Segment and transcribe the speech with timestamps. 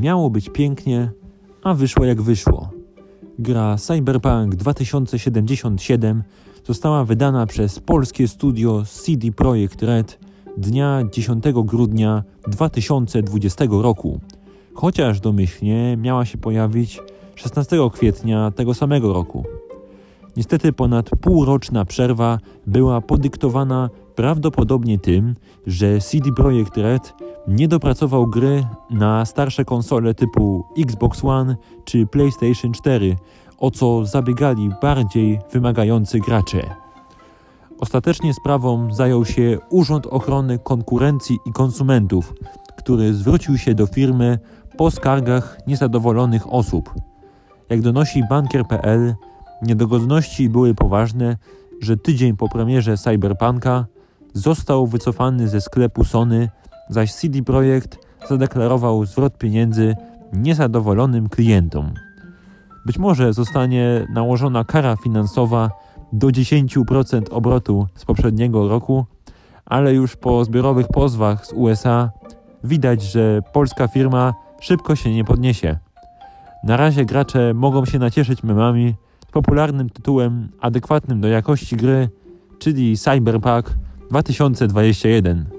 [0.00, 1.10] miało być pięknie,
[1.62, 2.70] a wyszło jak wyszło.
[3.38, 6.22] Gra Cyberpunk 2077
[6.64, 10.18] została wydana przez polskie studio CD Projekt Red
[10.56, 14.20] dnia 10 grudnia 2020 roku,
[14.74, 17.00] chociaż domyślnie miała się pojawić
[17.34, 19.44] 16 kwietnia tego samego roku.
[20.36, 25.34] Niestety ponad półroczna przerwa była podyktowana prawdopodobnie tym,
[25.66, 27.14] że CD Projekt Red
[27.48, 33.16] nie dopracował gry na starsze konsole typu Xbox One czy PlayStation 4,
[33.58, 36.62] o co zabiegali bardziej wymagający gracze.
[37.80, 42.34] Ostatecznie sprawą zajął się Urząd Ochrony Konkurencji i Konsumentów,
[42.76, 44.38] który zwrócił się do firmy
[44.76, 46.94] po skargach niezadowolonych osób.
[47.68, 49.14] Jak donosi bankier.pl,
[49.62, 51.36] niedogodności były poważne,
[51.80, 53.86] że tydzień po premierze Cyberpunka
[54.32, 56.48] został wycofany ze sklepu Sony,
[56.88, 59.96] zaś CD Projekt zadeklarował zwrot pieniędzy
[60.32, 61.94] niezadowolonym klientom.
[62.86, 65.70] Być może zostanie nałożona kara finansowa
[66.12, 69.06] do 10% obrotu z poprzedniego roku,
[69.66, 72.10] ale już po zbiorowych pozwach z USA
[72.64, 75.78] widać, że polska firma szybko się nie podniesie.
[76.64, 78.94] Na razie gracze mogą się nacieszyć memami
[79.28, 82.08] z popularnym tytułem adekwatnym do jakości gry,
[82.58, 83.74] czyli Cyberpunk
[84.10, 85.57] 2021.